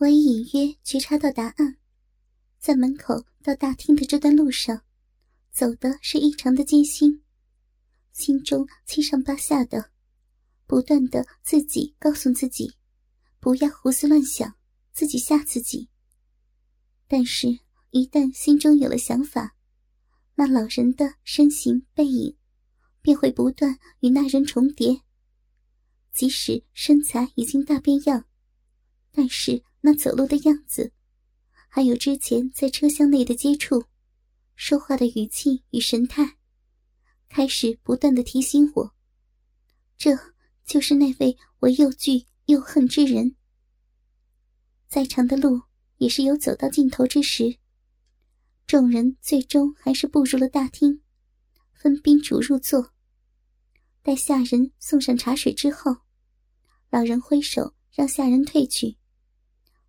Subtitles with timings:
[0.00, 1.76] 我已隐约觉察到答案，
[2.60, 4.84] 在门口到大厅的这段路上，
[5.50, 7.24] 走的是异常的艰辛，
[8.12, 9.90] 心中七上八下的，
[10.68, 12.76] 不断的自己告诉自己，
[13.40, 14.54] 不要胡思乱想，
[14.92, 15.88] 自己吓自己。
[17.08, 17.58] 但是，
[17.90, 19.56] 一旦心中有了想法，
[20.36, 22.36] 那老人的身形背影，
[23.02, 25.00] 便会不断与那人重叠。
[26.12, 28.26] 即使身材已经大变样，
[29.10, 30.92] 但是那走路的样子，
[31.66, 33.86] 还有之前在车厢内的接触、
[34.54, 36.36] 说话的语气与神态，
[37.30, 38.94] 开始不断的提醒我，
[39.96, 40.10] 这
[40.66, 43.34] 就是那位我又惧又恨之人。
[44.88, 45.62] 再长的路
[45.96, 47.56] 也是有走到尽头之时，
[48.66, 51.00] 众人最终还是步入了大厅，
[51.72, 52.92] 分宾主入座。
[54.02, 55.96] 待下人送上茶水之后。
[56.90, 58.97] 老人挥手让下人退去，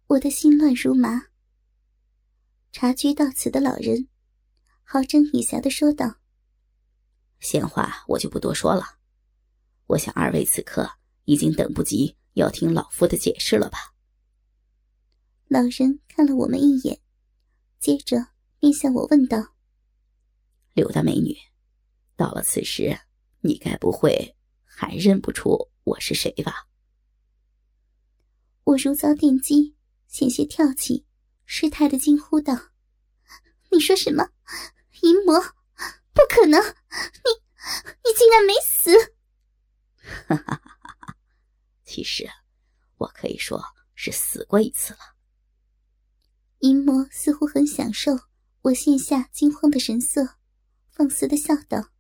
[0.10, 1.28] 我的心乱如麻。
[2.72, 4.08] 察觉到此的老人，
[4.84, 6.16] 好整以暇的说道
[7.40, 8.98] ：“闲话我就不多说了，
[9.86, 10.90] 我想二位此刻
[11.26, 13.94] 已经等不及要听老夫的解释了吧？”
[15.48, 17.00] 老人看了我们一眼，
[17.78, 19.54] 接着便向我问道
[20.74, 21.38] ：“柳大美女，
[22.16, 23.00] 到了此时，
[23.42, 26.68] 你该不会还认不出我是谁吧？”
[28.66, 29.76] 我如遭电击，
[30.10, 31.06] 险些跳起，
[31.46, 32.54] 失态的惊呼道
[33.72, 34.32] ：“你说什么？
[35.02, 35.40] 淫魔？
[36.14, 36.60] 不可能！
[36.62, 37.30] 你，
[38.04, 38.92] 你竟然没死！”
[40.28, 41.16] 哈哈哈哈哈！
[41.86, 42.28] 其实，
[42.98, 45.00] 我可以说是死过一次了。
[46.60, 48.20] 淫魔似乎很享受
[48.64, 50.38] 我现下惊慌的神色，
[50.90, 51.92] 放肆的笑道，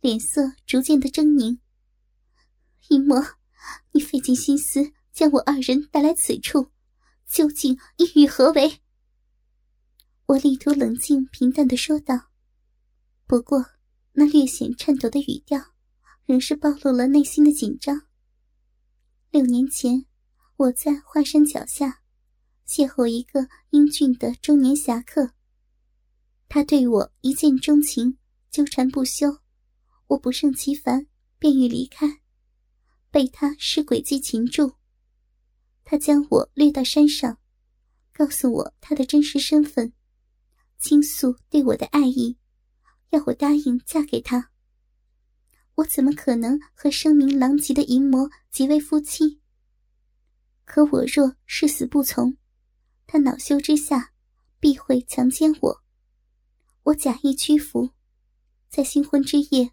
[0.00, 1.60] 脸色逐渐的狰狞。
[2.88, 3.24] 淫魔，
[3.92, 4.92] 你费尽心思。
[5.12, 6.70] 将我二人带来此处，
[7.30, 8.80] 究竟意欲何为？
[10.26, 12.32] 我力图冷静平淡的说道，
[13.24, 13.64] 不过
[14.14, 15.60] 那略显颤抖的语调，
[16.24, 18.08] 仍是暴露了内心的紧张。
[19.30, 20.06] 六年前，
[20.56, 22.02] 我在华山脚下
[22.66, 25.30] 邂逅一个英俊的中年侠客，
[26.48, 28.18] 他对我一见钟情，
[28.50, 29.38] 纠缠不休，
[30.08, 31.06] 我不胜其烦，
[31.38, 32.22] 便欲离开，
[33.08, 34.79] 被他施诡计擒住。
[35.90, 37.36] 他将我掠到山上，
[38.12, 39.92] 告诉我他的真实身份，
[40.78, 42.38] 倾诉对我的爱意，
[43.08, 44.52] 要我答应嫁给他。
[45.74, 49.40] 我怎么可能和声名狼藉的淫魔结为夫妻？
[50.64, 52.36] 可我若誓死不从，
[53.08, 54.12] 他恼羞之下
[54.60, 55.82] 必会强奸我。
[56.84, 57.90] 我假意屈服，
[58.68, 59.72] 在新婚之夜，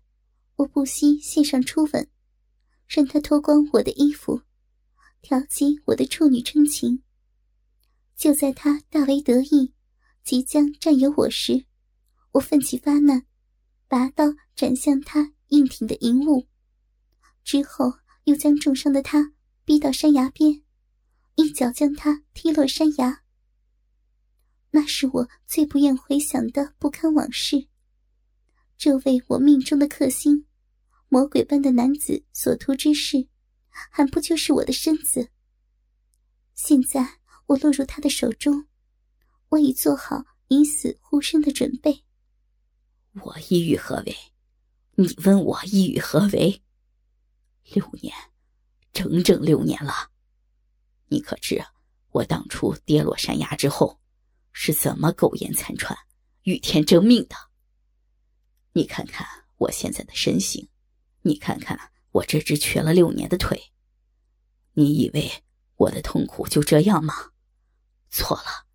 [0.55, 2.09] 我不惜献上初吻，
[2.87, 4.41] 让他脱光我的衣服。
[5.27, 7.03] 挑起我的处女真情。
[8.15, 9.73] 就在他大为得意，
[10.23, 11.65] 即将占有我时，
[12.31, 13.25] 我奋起发难，
[13.89, 14.23] 拔刀
[14.55, 16.47] 斩向他硬挺的银物，
[17.43, 17.91] 之后
[18.23, 19.33] 又将重伤的他
[19.65, 20.63] 逼到山崖边，
[21.35, 23.23] 一脚将他踢落山崖。
[24.71, 27.67] 那是我最不愿回想的不堪往事。
[28.77, 30.45] 这位我命中的克星，
[31.09, 33.27] 魔鬼般的男子所图之事。
[33.91, 35.29] 还不就是我的身子？
[36.53, 38.67] 现在我落入他的手中，
[39.49, 42.03] 我已做好以死护身的准备。
[43.13, 44.15] 我意欲何为？
[44.95, 46.61] 你问我意欲何为？
[47.73, 48.13] 六年，
[48.93, 50.11] 整整六年了。
[51.07, 51.63] 你可知
[52.09, 53.99] 我当初跌落山崖之后，
[54.51, 55.97] 是怎么苟延残喘、
[56.43, 57.35] 与天争命的？
[58.73, 59.27] 你看看
[59.57, 60.67] 我现在的身形，
[61.21, 61.91] 你看看。
[62.17, 63.71] 我这只瘸了六年的腿，
[64.73, 65.31] 你以为
[65.75, 67.13] 我的痛苦就这样吗？
[68.09, 68.65] 错了，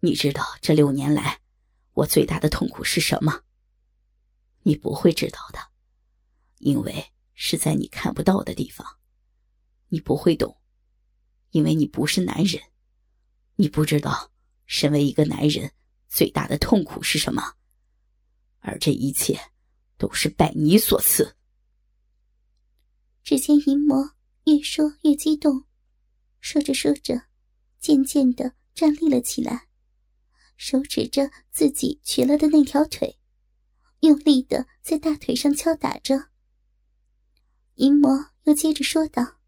[0.00, 1.40] 你知道这六年来
[1.92, 3.42] 我最大的痛苦是什么？
[4.62, 5.58] 你不会知道的，
[6.58, 8.86] 因为是在你看不到的地方。
[9.88, 10.58] 你不会懂，
[11.50, 12.62] 因为你不是男人，
[13.56, 14.32] 你不知道
[14.64, 15.70] 身为一个男人
[16.08, 17.56] 最大的痛苦是什么。
[18.60, 19.38] 而这一切
[19.98, 21.36] 都是拜你所赐。
[23.24, 25.64] 只见淫魔越说越激动，
[26.40, 27.22] 说着说着，
[27.80, 29.66] 渐渐的站立了起来，
[30.58, 33.18] 手指着自己瘸了的那条腿，
[34.00, 36.28] 用力的在大腿上敲打着。
[37.76, 39.40] 淫魔又接着说道：“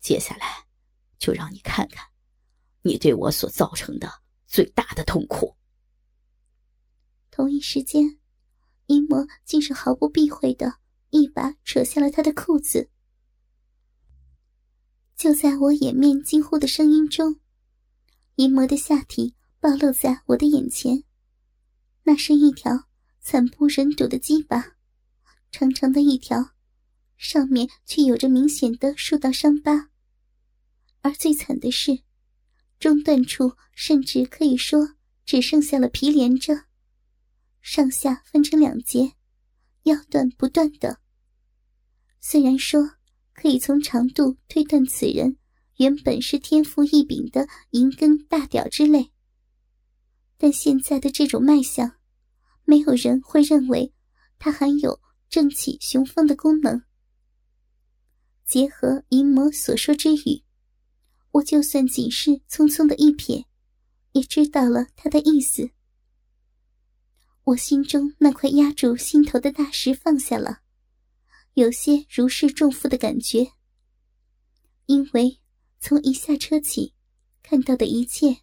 [0.00, 0.66] 接下来，
[1.18, 2.08] 就让你看看，
[2.80, 5.54] 你对我所造成的最大的痛苦。”
[7.30, 8.18] 同一时间，
[8.86, 10.78] 淫魔竟是毫不避讳的。
[11.10, 12.90] 一把扯下了他的裤子，
[15.16, 17.40] 就在我掩面惊呼的声音中，
[18.36, 21.04] 淫魔的下体暴露在我的眼前。
[22.04, 22.88] 那是一条
[23.20, 24.76] 惨不忍睹的鸡巴，
[25.50, 26.52] 长长的一条，
[27.16, 29.90] 上面却有着明显的数道伤疤。
[31.00, 32.00] 而最惨的是，
[32.78, 34.94] 中段处甚至可以说
[35.24, 36.64] 只剩下了皮连着，
[37.60, 39.14] 上下分成两截，
[39.88, 41.00] 要断不断的。
[42.20, 42.92] 虽然说
[43.32, 45.36] 可以从长度推断此人
[45.76, 49.10] 原本是天赋异禀的银根大屌之类，
[50.36, 51.96] 但现在的这种脉象，
[52.64, 53.92] 没有人会认为
[54.38, 56.82] 他含有正气雄风的功能。
[58.44, 60.42] 结合淫魔所说之语，
[61.32, 63.44] 我就算仅是匆匆的一瞥，
[64.12, 65.70] 也知道了他的意思。
[67.48, 70.60] 我心中那块压住心头的大石放下了。
[71.54, 73.52] 有些如释重负的感觉，
[74.84, 75.40] 因为
[75.80, 76.92] 从一下车起，
[77.42, 78.42] 看到的一切，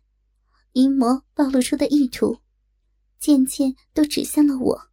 [0.71, 2.39] 淫魔暴露出的意图，
[3.19, 4.89] 渐渐都指向了我。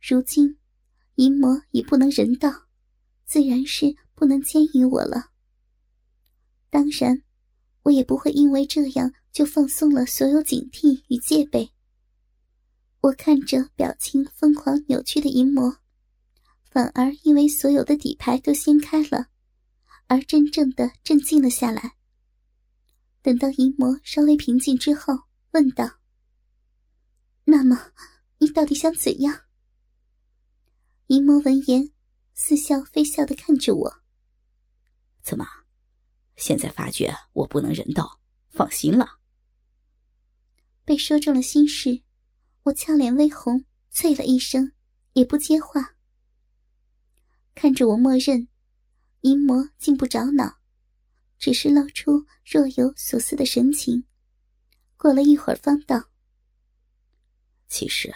[0.00, 0.56] 如今，
[1.16, 2.66] 淫魔已不能人道，
[3.26, 5.32] 自然是不能奸淫我了。
[6.70, 7.22] 当然，
[7.82, 11.75] 我也不会因为这样就放松了所有警惕与戒备。
[13.06, 15.78] 我看着表情疯狂扭曲的淫魔。
[16.64, 19.28] 反而因为所有的底牌都掀开了，
[20.08, 21.96] 而真正的镇静了下来。
[23.22, 25.14] 等到淫魔稍微平静之后，
[25.52, 26.00] 问道
[27.44, 27.92] ：“那么，
[28.38, 29.42] 你到底想怎样？”
[31.06, 31.92] 淫魔闻言，
[32.34, 34.02] 似笑非笑的看着我
[35.22, 35.46] ：“怎么，
[36.36, 38.20] 现在发觉我不能人道，
[38.50, 39.20] 放心了？”
[40.84, 42.02] 被说中了心事，
[42.66, 44.72] 我俏脸微红，啐了一声，
[45.12, 45.94] 也不接话。
[47.54, 48.48] 看着我默认，
[49.20, 50.58] 淫魔竟不着脑，
[51.38, 54.04] 只是露出若有所思的神情。
[54.96, 56.10] 过了一会儿，方道
[57.70, 58.12] ：“其实，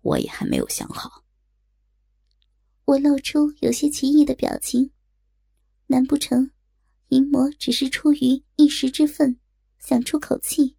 [0.00, 1.26] 我也还没有想好。”
[2.86, 4.92] 我露出有些奇异的表情。
[5.88, 6.50] 难不成，
[7.08, 9.38] 淫魔只是出于一时之愤，
[9.78, 10.78] 想出口气？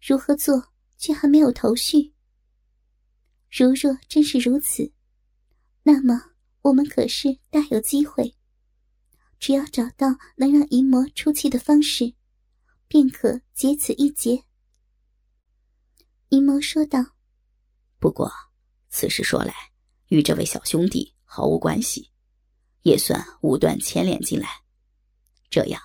[0.00, 2.12] 如何做，却还没有头绪。
[3.50, 4.92] 如若真是如此，
[5.84, 6.32] 那么……
[6.62, 8.34] 我们可是大有机会，
[9.38, 12.12] 只要找到能让淫魔出气的方式，
[12.88, 14.42] 便可结此一劫。
[16.30, 17.16] 淫魔说道
[17.98, 18.30] ：“不过，
[18.90, 19.54] 此事说来，
[20.08, 22.10] 与这位小兄弟毫无关系，
[22.82, 24.48] 也算无端牵连进来。
[25.48, 25.80] 这样，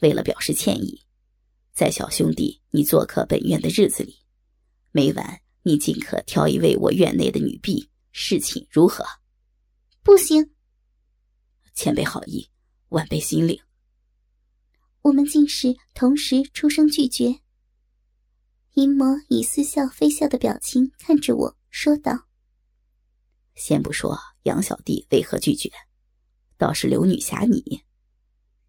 [0.00, 1.06] 为了表示歉意，
[1.72, 4.18] 在小兄弟你做客本院的日子里，
[4.92, 9.04] 每晚你尽可挑一位我院内的女婢侍寝，如何？”
[10.02, 10.52] 不行，
[11.74, 12.48] 前辈好意，
[12.88, 13.60] 晚辈心领。
[15.02, 17.40] 我们竟是同时出声拒绝。
[18.74, 22.26] 淫魔以似笑非笑的表情看着我说道
[23.54, 25.70] ：“先不说杨小弟为何拒绝，
[26.56, 27.82] 倒是刘女侠你，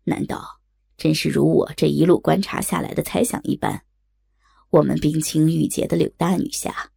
[0.04, 0.60] 难道
[0.98, 3.86] 真是如我这一路观察下来的猜想一般？
[4.72, 6.92] 我们冰清玉洁的柳大女侠，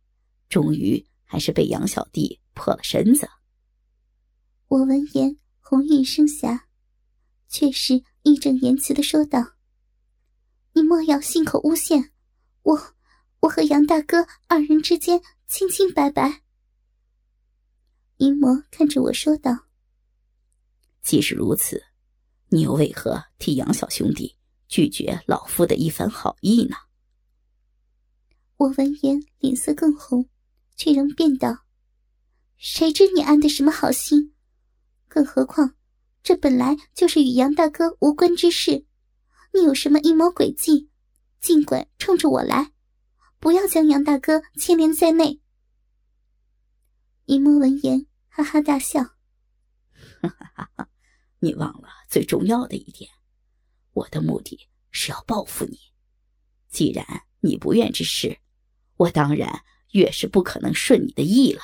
[0.50, 3.26] 终于还是被杨小弟破了身子？”
[4.69, 6.66] 我闻言，红晕生霞，
[7.48, 9.54] 却是义正言辞的说道
[10.74, 12.12] ：“你莫要信口诬陷，
[12.62, 12.94] 我
[13.40, 16.42] 我和杨大哥二人之间清清白白。”
[18.18, 19.66] 淫魔看着我说道
[21.02, 21.82] ：“既是如此，
[22.49, 24.37] 你又为何替杨小兄弟
[24.68, 26.76] 拒绝老夫的一番好意呢？”
[28.62, 30.28] 我闻言脸色更红，
[30.76, 31.64] 却仍辩道
[32.57, 34.37] ：“谁知你安的什么好心？”
[35.09, 35.75] 更何况，
[36.23, 38.87] 这本来就是与杨大哥无关之事。
[39.52, 40.88] 你有什么阴谋诡计，
[41.40, 42.73] 尽管冲着我来，
[43.40, 45.40] 不要将杨大哥牵连在内。
[47.25, 49.02] 一摸闻言，哈哈大笑
[50.23, 50.88] ：“哈哈哈！
[51.40, 53.11] 你忘了最重要的一点，
[53.90, 55.76] 我的目的是要报复你。
[56.69, 57.04] 既然
[57.40, 58.38] 你不愿之事，
[59.02, 61.62] 我当然越是不可能顺你的意了。”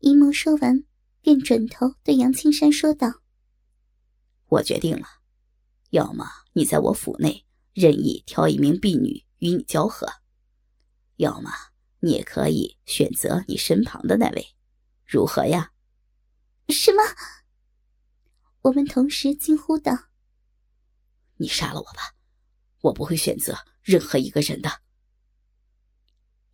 [0.00, 0.84] 淫魔说完。
[1.22, 3.08] 便转头对杨青山说道
[4.46, 5.08] ：“我决定了，
[5.90, 7.44] 要么你在我府内
[7.74, 10.06] 任意挑一名婢女与你交合，
[11.16, 11.50] 要么
[11.98, 14.54] 你也可以选择你身旁的那位，
[15.04, 15.72] 如何呀？”
[16.70, 17.02] 什么？
[18.60, 19.92] 我们同时惊呼道
[21.38, 22.14] ：“你杀了我吧，
[22.82, 24.70] 我不会选择任何一个人的。”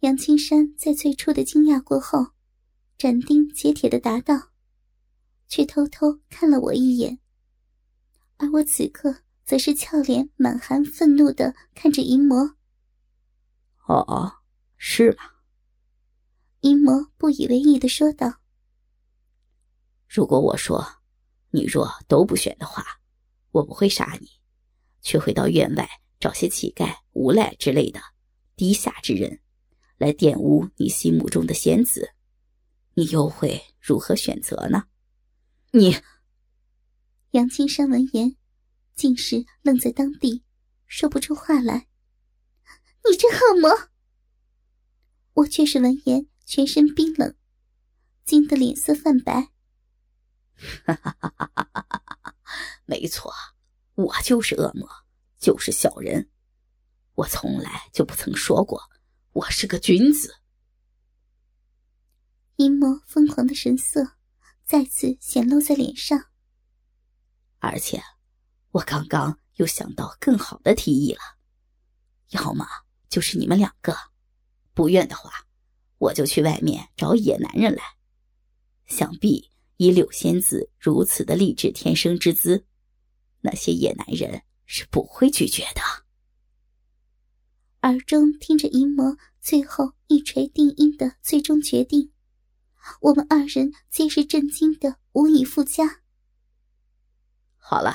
[0.02, 2.32] 杨青山在最初的惊讶过后，
[2.98, 4.50] 斩钉截铁的答道。
[5.46, 7.20] 却偷偷看了我一眼，
[8.38, 12.56] 而我此刻则是俏脸满含愤怒的看着淫魔。
[13.86, 14.38] 哦，
[14.76, 15.18] 是吗？
[16.62, 18.40] 淫魔不以为意的说道
[20.08, 21.02] ：“如果我说
[21.50, 22.82] 你若都不选的话，
[23.50, 24.30] 我不会杀你，
[25.02, 25.86] 却会到院外
[26.18, 28.00] 找些乞丐、无赖之类的
[28.56, 29.41] 低下之人，
[30.02, 32.10] 来玷污你心目中的仙子，
[32.94, 34.86] 你又会如何选择呢？”
[35.70, 35.96] 你。
[37.30, 38.36] 杨青山闻言，
[38.94, 40.42] 竟是愣在当地，
[40.86, 41.86] 说不出话来。
[43.08, 43.88] 你这恶魔！
[45.34, 47.34] 我却是闻言全身冰冷，
[48.24, 49.52] 惊得脸色泛白。
[50.84, 51.74] 哈哈哈哈哈
[52.22, 52.34] 哈！
[52.84, 53.32] 没错，
[53.94, 54.86] 我就是恶魔，
[55.38, 56.28] 就是小人。
[57.14, 58.82] 我从来就不曾说过
[59.32, 60.34] 我是个君子。
[62.56, 64.16] 阴魔疯狂的神色
[64.62, 66.26] 再次显露在脸上。
[67.58, 68.02] 而且，
[68.72, 71.20] 我刚刚又想到更好的提议了，
[72.28, 72.66] 要么
[73.08, 73.96] 就是你们两个，
[74.74, 75.30] 不愿的话，
[75.96, 77.82] 我就去外面找野男人来。
[78.84, 82.66] 想必以柳仙子如此的励志天生之姿，
[83.40, 85.80] 那些野男人是不会拒绝的。
[87.82, 92.12] 耳中听着淫魔最后一锤定音的最终决定，
[93.00, 96.02] 我们二人皆是震惊的无以复加。
[97.56, 97.92] 好了，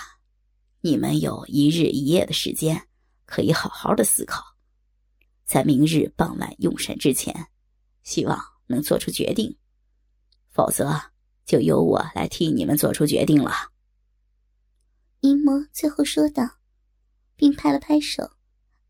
[0.82, 2.90] 你们有一日一夜的时间，
[3.26, 4.44] 可以好好的思考，
[5.46, 7.48] 在明日傍晚用膳之前，
[8.04, 9.58] 希望能做出决定，
[10.50, 11.02] 否则
[11.46, 13.72] 就由我来替你们做出决定了。
[15.22, 16.58] 淫魔最后说道，
[17.38, 18.32] 并拍了拍手，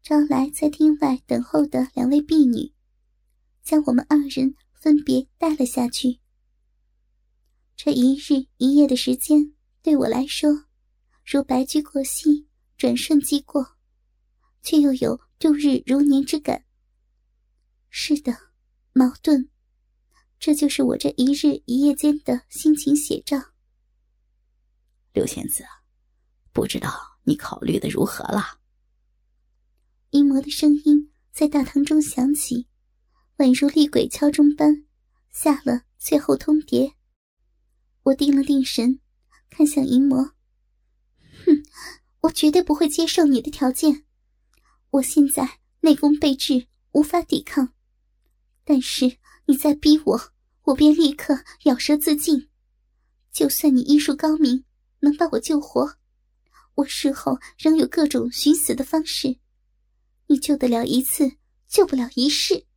[0.07, 2.71] 招来在厅外等候的两位婢女，
[3.61, 6.21] 将我们二人分别带了下去。
[7.75, 10.49] 这一日一夜的时间，对我来说。
[11.25, 12.47] 如白驹过隙，
[12.77, 13.75] 转瞬即过，
[14.63, 16.63] 却又有度日如年之感。
[17.89, 18.31] 是的，
[18.93, 19.49] 矛盾，
[20.39, 23.37] 这就是我这一日一夜间的心情写照。
[25.11, 25.65] 刘仙子，
[26.53, 28.56] 不知道你考虑的如何了？
[30.11, 32.65] 淫魔的声音在大堂中响起，
[33.37, 34.85] 宛如厉鬼敲钟般，
[35.31, 36.93] 下了最后通牒。
[38.03, 39.01] 我定了定神，
[39.49, 40.31] 看向淫魔。
[41.45, 41.61] 哼，
[42.21, 44.05] 我绝对不会接受你的条件。
[44.91, 47.73] 我现在内功备至，无法抵抗。
[48.63, 50.31] 但是你再逼我，
[50.63, 52.49] 我便立刻咬舌自尽。
[53.33, 54.63] 就算你医术高明，
[55.01, 55.97] 能把我救活，
[56.75, 59.37] 我事后仍有各种寻死的方式。
[60.27, 62.67] 你救得了一次，救不了一世。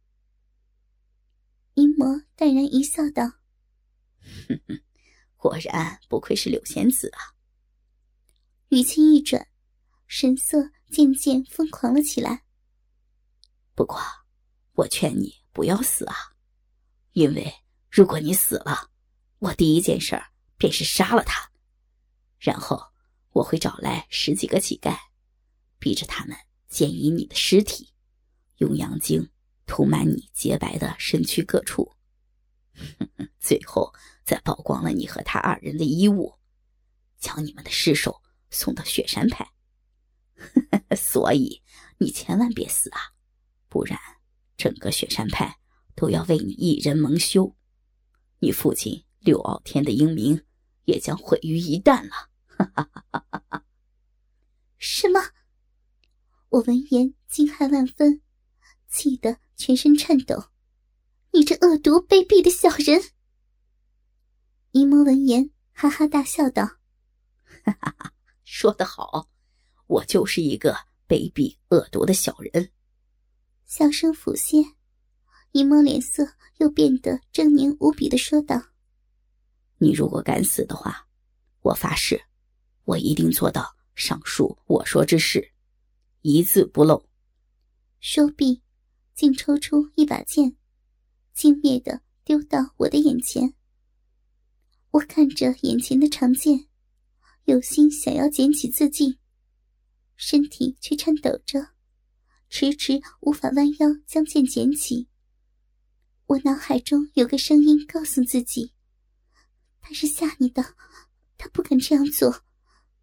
[1.75, 3.25] 阴魔淡然一笑，道：“，
[5.37, 7.35] 果然不愧是柳仙子啊。”
[8.71, 9.49] 语气一转，
[10.07, 12.45] 神色渐渐疯狂了起来。
[13.75, 14.01] 不过，
[14.75, 16.15] 我劝你不要死啊，
[17.13, 17.53] 因为
[17.91, 18.91] 如果你死了，
[19.39, 20.23] 我第一件事
[20.57, 21.51] 便是杀了他，
[22.39, 22.81] 然后
[23.31, 24.97] 我会找来十几个乞丐，
[25.81, 26.37] 逼着他们
[26.71, 27.93] 奸淫你的尸体，
[28.57, 29.29] 用阳精
[29.67, 31.93] 涂满你洁白的身躯各处，
[33.39, 33.93] 最后
[34.25, 36.39] 再曝光了你和他二人的衣物，
[37.19, 38.23] 将你们的尸首。
[38.53, 39.49] 送到雪山派，
[40.99, 41.63] 所以
[41.99, 43.15] 你千万别死啊，
[43.69, 43.97] 不然
[44.57, 45.61] 整个雪山派
[45.95, 47.55] 都要为你一人蒙羞，
[48.41, 50.45] 你父亲六傲天的英名
[50.85, 53.63] 也将毁于一旦了。
[54.79, 55.21] 什么？
[56.51, 58.23] 我闻言惊骇万分，
[58.89, 60.47] 气得全身颤抖。
[61.31, 63.01] 你这恶毒卑鄙的小人！
[64.73, 66.65] 姨母闻言哈哈大笑道
[67.65, 69.29] ：“哈哈哈。”说得好，
[69.87, 70.75] 我就是一个
[71.07, 72.73] 卑鄙恶毒的小人。
[73.65, 74.75] 笑声浮现，
[75.53, 76.27] 姨母脸色
[76.57, 78.61] 又变得狰狞无比的说道
[79.79, 81.07] ：“你如果敢死的话，
[81.61, 82.21] 我发誓，
[82.83, 85.50] 我一定做到上述我说之事，
[86.23, 87.07] 一字不漏。”
[88.01, 88.63] 说毕，
[89.15, 90.57] 竟抽出一把剑，
[91.35, 93.55] 轻蔑的丢到我的眼前。
[94.93, 96.67] 我看着眼前的长剑。
[97.45, 99.19] 有心想要捡起自尽，
[100.15, 101.71] 身体却颤抖着，
[102.49, 105.09] 迟迟无法弯腰将剑捡起。
[106.27, 108.73] 我脑海中有个声音告诉自己
[109.81, 110.77] ：“他是吓你的，
[111.39, 112.45] 他不敢这样做，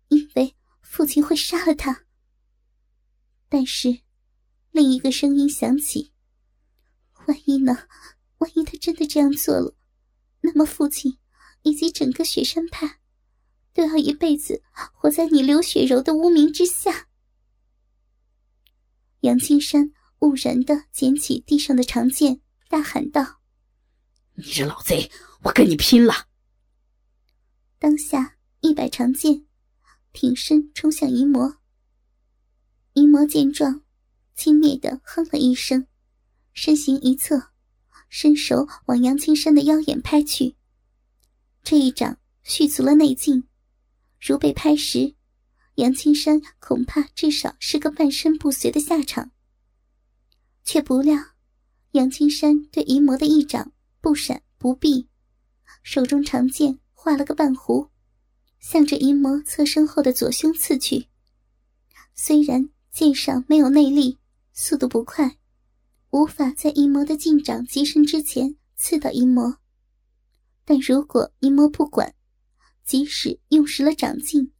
[0.07, 2.05] 因为父亲会杀了他。”
[3.49, 4.01] 但是，
[4.71, 6.13] 另一个声音响起
[7.27, 7.87] ：“万一呢？
[8.39, 9.75] 万一他真的这样做了，
[10.41, 11.17] 那么父亲
[11.63, 12.99] 以及整个雪山派……”
[13.73, 17.09] 都要一辈子活在你刘雪柔的污名之下。
[19.19, 23.39] 杨青山兀然的捡起地上的长剑，大喊道
[24.33, 25.11] ：“你这老贼，
[25.43, 26.25] 我跟你拼了！”
[27.77, 29.45] 当下一摆长剑，
[30.11, 31.59] 挺身冲向淫魔。
[32.97, 33.83] 淫魔见状，
[34.33, 35.85] 轻蔑的哼了一声，
[36.51, 37.51] 身形一侧，
[38.09, 40.55] 伸手往杨青山的腰眼拍去。
[41.61, 43.47] 这一掌蓄足了内劲，
[44.19, 45.13] 如被拍时。
[45.75, 49.29] 杨青山恐怕至少是个半身不遂的下场，
[50.63, 51.15] 却不料
[51.91, 55.07] 杨青山对淫魔的一掌不闪不避，
[55.83, 57.89] 手中长剑画了个半弧，
[58.59, 61.09] 向着淫魔侧身后的左胸刺去。
[62.15, 64.17] 虽然剑上没有内力，
[64.53, 65.37] 速度不快，
[66.09, 69.59] 无法在淫魔的劲掌极深之前刺到淫魔，
[70.65, 72.15] 但如果淫魔不管，
[72.83, 74.51] 即使用实了掌劲。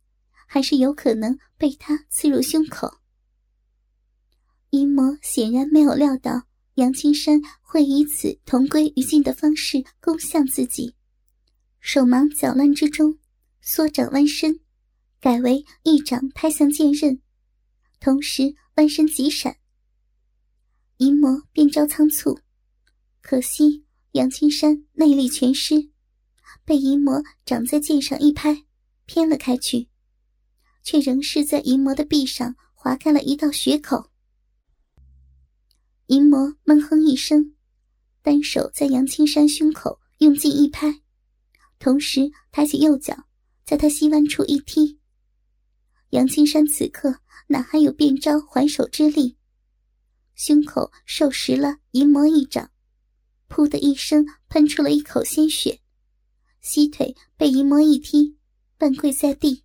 [0.46, 3.00] 还是有可能被他刺入胸口。
[4.70, 6.44] 淫魔显然没有料到
[6.76, 10.94] 杨青山会以此同归于尽的方式攻向自己，
[11.80, 13.18] 手忙脚乱之中，
[13.62, 14.60] 缩掌弯身，
[15.20, 17.20] 改为一掌拍向剑刃，
[18.00, 19.58] 同时弯身急闪。
[20.98, 22.40] 淫魔变招仓促，
[23.22, 25.92] 可惜杨青山内力全失，
[26.66, 28.66] 被淫魔掌在剑上一拍，
[29.06, 29.90] 偏了开去。
[30.84, 34.10] 却仍是在淫魔的臂上划开了一道血口。
[36.06, 37.54] 淫魔闷哼一声，
[38.22, 41.02] 单手在杨青山胸口用劲一拍，
[41.78, 43.28] 同时抬起右脚，
[43.66, 44.98] 在他膝弯处一踢。
[46.12, 49.38] 杨青山此刻哪还有变招还手之力？
[50.36, 52.70] 胸口受实了淫魔一掌，
[53.50, 55.82] 噗的一声喷出了一口鲜血，
[56.62, 58.38] 膝腿被淫魔一踢，
[58.78, 59.64] 半跪在地。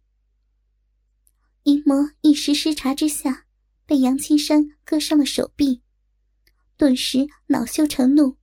[1.64, 3.46] 淫魔一时失察之下，
[3.84, 5.82] 被杨青山割伤了手臂，
[6.76, 8.36] 顿时恼羞成怒，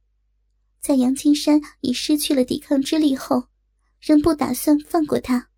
[0.79, 3.47] 在杨青山已失去了抵抗之力后，
[3.99, 5.49] 仍不打算放过他，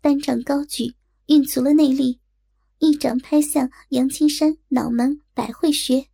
[0.00, 0.94] 单掌高举，
[1.26, 2.19] 运足了内力，
[2.80, 6.08] 一掌拍向杨青山脑门百会穴，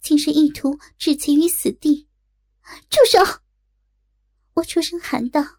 [0.00, 2.08] 竟是意图置其于死地。
[2.88, 3.42] 住手！
[4.54, 5.58] 我出声喊道：“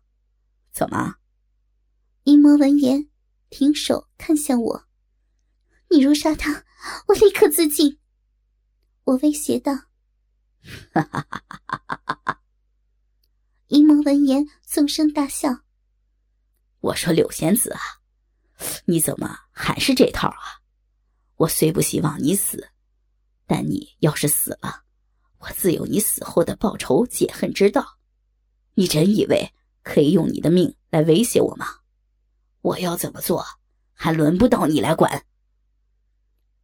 [0.71, 1.17] 怎么？”
[2.23, 3.09] 淫魔闻言。
[3.49, 4.87] 停手，看向我。
[5.89, 6.65] 你如杀他，
[7.07, 7.99] 我立刻自尽。
[9.03, 9.73] 我威胁道。
[10.93, 12.41] 哈哈哈哈哈哈！
[13.67, 15.63] 淫魔闻言，纵声大笑。
[16.79, 17.79] 我说柳仙子啊，
[18.85, 20.61] 你怎么还是这套啊？
[21.35, 22.71] 我虽不希望你死，
[23.45, 24.83] 但你要是死了，
[25.37, 27.99] 我自有你死后的报仇解恨之道。
[28.73, 31.67] 你真以为可以用你的命来威胁我吗？
[32.61, 33.45] 我要怎么做，
[33.93, 35.25] 还轮不到你来管。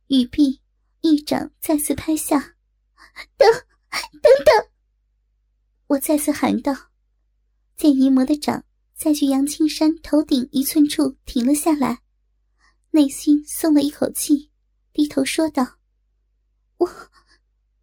[0.08, 0.62] 玉璧
[1.02, 2.56] 一掌再次拍下，
[3.38, 3.48] 等，
[3.90, 4.70] 等等！
[5.88, 6.74] 我再次喊道。
[7.76, 12.02] 见淫魔的掌在距杨青山头顶一寸处停了下来，
[12.92, 14.52] 内心松了一口气，
[14.94, 15.80] 低头说道
[16.78, 16.90] ：“我，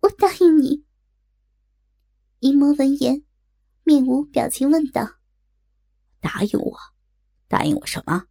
[0.01, 0.85] 我答应你。”
[2.41, 3.25] 淫魔闻言，
[3.83, 5.19] 面无表情问道
[6.21, 6.79] ：“答应我？”
[7.49, 8.27] 答应我什么？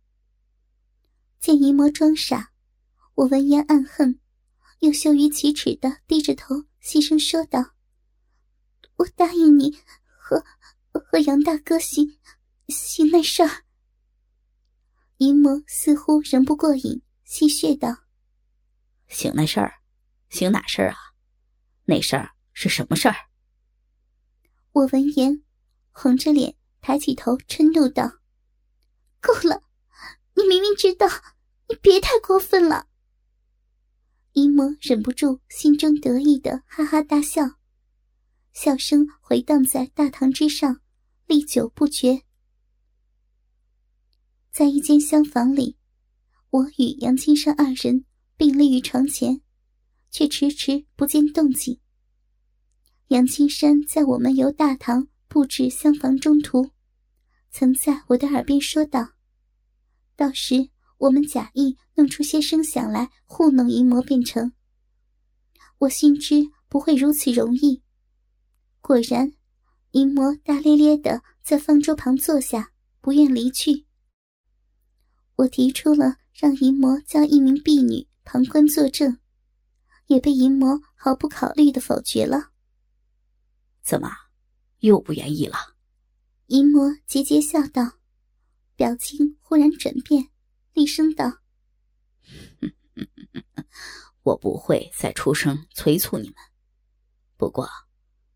[1.40, 2.54] 见淫魔装傻，
[3.16, 4.20] 我闻言暗恨，
[4.80, 7.76] 又羞于启齿的低着头细声说道
[8.96, 9.78] ：“我答应你
[10.18, 10.44] 和
[10.92, 12.18] 和杨大哥行
[12.70, 13.64] 行那事儿。”
[15.18, 18.04] 淫魔似乎仍不过瘾，戏谑道
[19.10, 19.82] ：“行那事儿，
[20.30, 20.98] 行哪事儿啊？
[21.86, 23.16] 那事儿是什么事儿？”
[24.72, 25.44] 我闻言，
[25.92, 28.10] 红着脸抬起头，嗔怒道。
[29.20, 29.64] 够了！
[30.36, 31.06] 你明明知道，
[31.68, 32.88] 你别太过分了。
[34.32, 37.44] 姨母忍不住心中得意的哈哈大笑，
[38.54, 40.80] 笑声回荡在大堂之上，
[41.26, 42.24] 历久不绝。
[44.52, 45.78] 在一间厢房里，
[46.50, 49.42] 我与杨青山二人并立于床前，
[50.10, 51.80] 却迟迟不见动静。
[53.10, 56.72] 杨青山在我们由大堂布置厢房中途。
[57.52, 59.14] 曾在我的耳边说道
[60.16, 64.52] ：“到时我们假意弄出些声响来糊弄淫魔，便成。”
[65.80, 67.82] 我心知不会如此容易。
[68.82, 69.32] 果然，
[69.92, 73.86] 淫魔大咧咧的在方桌旁坐下，不愿离去。
[75.40, 79.20] 我提出了让淫魔叫一名婢女旁观作证，
[80.08, 82.52] 也被淫魔毫不考虑的否决了。
[83.82, 84.10] 怎么，
[84.80, 85.56] 又不愿意了？
[86.48, 88.00] 淫魔桀桀笑道
[88.76, 90.28] ：“表情忽然转变，
[90.74, 91.40] 厉声道
[94.24, 96.36] ：“我不会再出声催促你们。
[97.38, 97.70] 不过，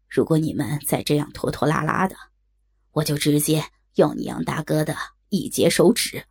[0.08, 2.16] 如果你们再这样拖拖拉拉的，
[2.92, 3.62] 我就直接
[3.96, 4.96] 要你杨大哥的
[5.28, 6.26] 一截手指。”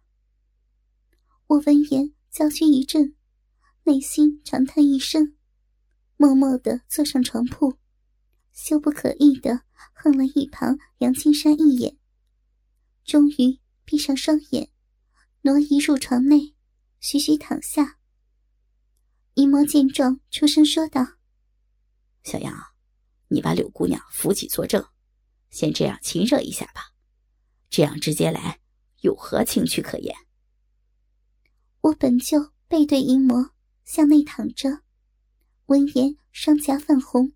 [1.48, 3.14] 我闻言，娇躯一震，
[3.84, 5.36] 内心长叹一声，
[6.16, 7.76] 默默的坐上床铺，
[8.52, 11.98] 羞不可抑的横了一旁杨青山一眼，
[13.04, 14.70] 终于闭上双眼，
[15.42, 16.54] 挪移入床内，
[17.00, 17.98] 徐徐躺下。
[19.34, 21.06] 姨嬷见状，出声说道
[22.24, 22.54] ：“小杨，
[23.28, 24.82] 你把柳姑娘扶起坐正，
[25.50, 26.92] 先这样亲热一下吧，
[27.68, 28.60] 这样直接来，
[29.00, 30.14] 有何情趣可言？”
[31.82, 33.50] 我本就背对淫魔，
[33.84, 34.82] 向内躺着，
[35.66, 37.32] 闻言双颊泛红，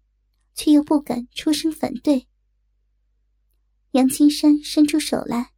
[0.54, 2.28] 却又不敢出声反对。
[3.90, 5.52] 杨青山伸出手来，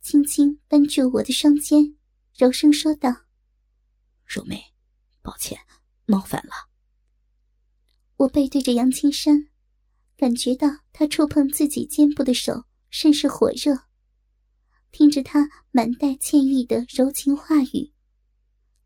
[0.00, 1.96] 轻轻扳住我的双肩，
[2.36, 3.08] 柔声说道
[4.26, 4.72] ：“柔妹，
[5.22, 5.56] 抱歉，
[6.06, 6.70] 冒犯了。”
[8.18, 9.48] 我背对着杨青山，
[10.16, 13.78] 感觉到他触碰自己肩部的手甚是火热，
[14.90, 17.93] 听着他满带歉意的柔情话语。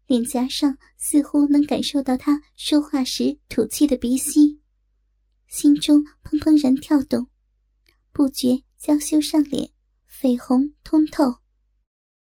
[0.08, 4.58] 脸颊上似乎能感受到他说话时吐气的鼻息，
[5.48, 7.26] 心中怦怦然跳动，
[8.10, 9.70] 不觉娇羞上脸，
[10.10, 11.34] 绯红通透。